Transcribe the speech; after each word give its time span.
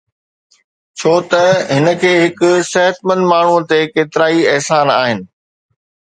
ڇوته 0.99 1.41
هن 1.75 1.85
کي 2.03 2.13
هڪ 2.23 2.39
صحتمند 2.73 3.23
ماڻهوءَ 3.33 3.61
تي 3.69 3.79
ڪيترائي 3.93 4.39
احسان 4.55 4.87
آهن 4.99 5.19